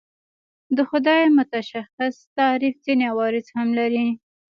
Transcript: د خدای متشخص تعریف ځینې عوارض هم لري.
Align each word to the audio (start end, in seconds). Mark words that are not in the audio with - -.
د 0.75 0.77
خدای 0.89 1.21
متشخص 1.37 2.15
تعریف 2.37 2.75
ځینې 2.85 3.05
عوارض 3.13 3.45
هم 3.55 3.67
لري. 3.79 4.07